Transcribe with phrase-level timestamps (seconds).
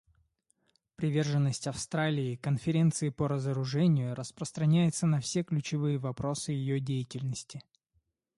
[0.95, 7.61] Приверженность Австралии Конференции по разоружению распространяется на все ключевые вопросы ее деятельности.